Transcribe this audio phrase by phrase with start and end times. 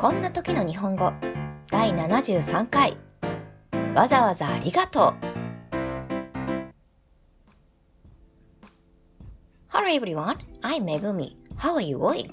[0.00, 1.12] こんな時の日本語
[1.70, 2.96] 第73回
[3.94, 5.14] わざわざありがとう
[9.68, 11.36] Hello everyone, I'm Megumi.
[11.58, 12.30] How are you going?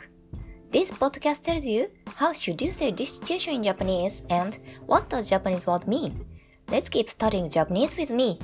[0.71, 4.57] This podcast tells you how should you say this situation in Japanese and
[4.87, 6.25] what does Japanese word mean.
[6.69, 8.39] Let's keep studying Japanese with me.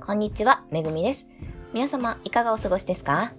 [0.00, 1.28] こんにちは、めぐみです。
[1.72, 3.30] 皆様、いかがお過ごしですか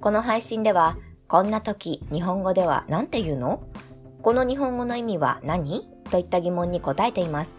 [0.00, 0.96] この配信では、
[1.30, 3.62] こんな時、日本語では何て言うの？
[4.20, 5.88] この日本語の意味は何？
[6.10, 7.56] といった疑問に答えています。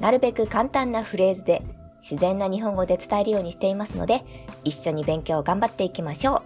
[0.00, 1.60] なるべく簡単なフレーズで
[2.00, 4.24] 自然な日本語で伝えるようにしていますので、
[4.64, 6.42] 一緒に勉強を頑張っていきましょう。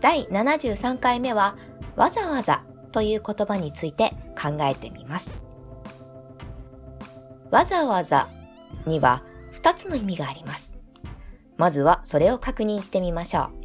[0.00, 1.56] 第73回目は、
[1.96, 5.32] わざわざという言葉について考えてみます。
[7.50, 8.28] わざわざ
[8.86, 9.24] には
[9.60, 10.72] 2つの意味があります。
[11.56, 13.63] まずはそれを確認してみましょう。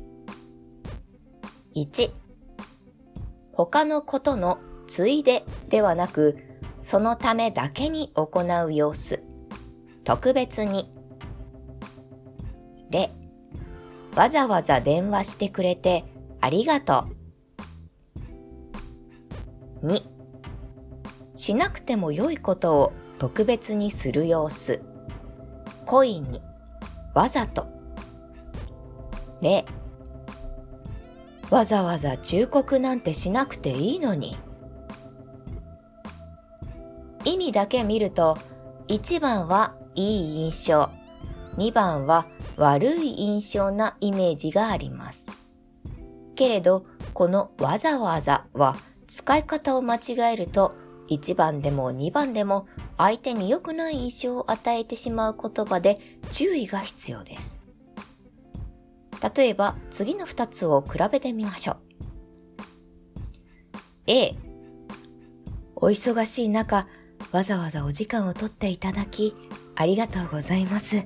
[1.75, 2.11] 1
[3.53, 6.37] 他のことのついでではなく、
[6.81, 9.21] そのためだけに行う様子。
[10.03, 10.91] 特別に。
[12.89, 13.09] 例、
[14.15, 16.05] わざわざ電話してくれて
[16.41, 17.05] ありがと
[19.81, 19.87] う。
[19.87, 20.01] 2、
[21.35, 24.81] しなくても良いことを特別にする様子。
[25.85, 26.41] 故意に、
[27.13, 27.67] わざと。
[29.41, 29.65] 例、
[31.49, 34.37] わざわざ忠告なんてしなくていいのに。
[37.25, 38.37] 意味だけ見ると、
[38.87, 40.89] 1番はいい印象、
[41.57, 45.31] 2番は悪い印象なイメージがあります。
[46.35, 48.75] けれど、このわざわざは
[49.07, 50.75] 使い方を間違えると、
[51.09, 55.97] 1番でも2番でも相手に良くない印象を与えてしまう言葉で
[56.29, 57.58] 注意が必要です。
[59.35, 61.77] 例えば次の2つを比べてみましょう。
[64.07, 64.35] A
[65.75, 66.87] お忙しい中、
[67.31, 69.33] わざわざお時間をとっていただき、
[69.75, 71.05] ありがとうございます。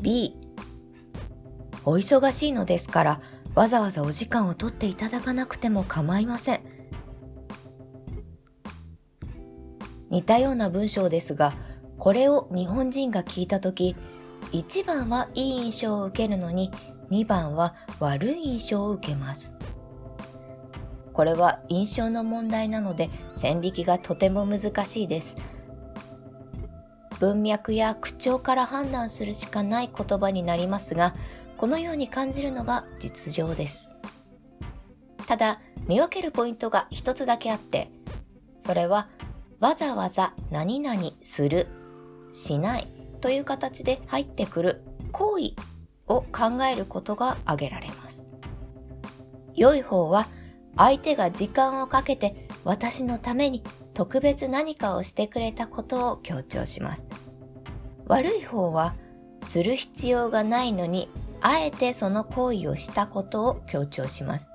[0.00, 0.36] B
[1.84, 3.20] お忙しいのですから、
[3.54, 6.60] わざわざお時間をとっていただかなくても構いません。
[10.10, 11.52] 似たような文章ですが、
[11.98, 13.96] これを日本人が聞いたとき、
[14.52, 16.70] 1番はいい印象を受けるのに
[17.10, 19.54] 2番は悪い印象を受けます。
[21.12, 25.36] これは印象の問題なので線引きがとても難しいです。
[27.20, 31.14] 文脈や口調から判断するしかない言葉になりますが、
[31.56, 33.92] このように感じるのが実情です。
[35.26, 37.90] ただ、見分けるポイントが一つだけあって、
[38.58, 39.08] それは
[39.60, 41.68] わざわざ何々する、
[42.32, 42.88] しない
[43.24, 45.54] という形で入ってくる行為
[46.06, 48.26] を考えることが挙げられます。
[49.54, 50.26] 良い方は
[50.76, 53.62] 相手が時間をかけて私のために
[53.94, 57.06] 特別何かをしてくれたことを強調します。
[58.04, 58.94] 悪い方は
[59.40, 61.08] する必要がないのに
[61.40, 64.50] あえてその行為をしたことを強調します。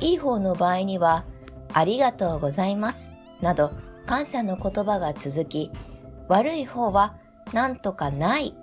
[0.00, 1.26] いい方の場合には
[1.74, 3.12] ありがとうございます
[3.42, 3.70] など
[4.06, 5.70] 感謝の言葉が続き
[6.28, 7.18] 悪い方は
[7.54, 8.54] なんとかない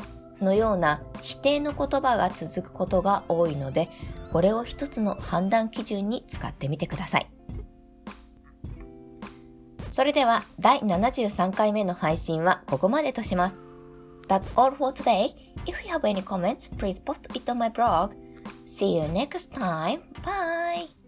[0.42, 3.90] のような否定の言葉が続くことが多いので、
[4.32, 7.28] これを一つの判断基準に使ってみてください。
[9.90, 13.62] それでは第73回目の配信はここまでとします。
[14.28, 15.34] That's all for today.
[15.66, 18.14] If you have any comments, please post it on my blog.
[18.66, 20.02] See you next time.
[20.24, 21.01] Bye!